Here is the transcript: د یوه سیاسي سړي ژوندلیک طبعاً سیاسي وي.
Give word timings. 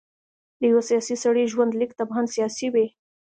د 0.59 0.61
یوه 0.71 0.83
سیاسي 0.89 1.15
سړي 1.23 1.43
ژوندلیک 1.53 1.91
طبعاً 1.99 2.21
سیاسي 2.35 2.67
وي. 2.73 2.87